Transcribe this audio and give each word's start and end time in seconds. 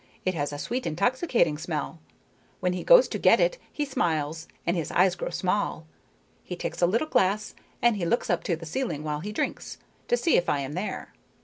It 0.25 0.33
has 0.33 0.51
a 0.51 0.57
sweet, 0.57 0.87
intoxicating 0.87 1.59
smell. 1.59 1.99
When 2.59 2.73
he 2.73 2.83
goes 2.83 3.07
to 3.09 3.19
get 3.19 3.39
it 3.39 3.59
he 3.71 3.85
smiles, 3.85 4.47
and 4.65 4.75
his 4.75 4.89
eyes 4.89 5.13
grow 5.13 5.29
small. 5.29 5.85
He 6.43 6.55
takes 6.55 6.81
a 6.81 6.87
little 6.87 7.05
glass, 7.07 7.53
and 7.83 7.95
he 7.95 8.05
looks 8.07 8.27
up 8.27 8.43
to 8.45 8.55
the 8.55 8.65
ceiling 8.65 9.03
while 9.03 9.19
he 9.19 9.31
drinks, 9.31 9.77
to 10.07 10.17
see 10.17 10.37
if 10.37 10.49
I 10.49 10.61
am 10.61 10.73
there. 10.73 11.13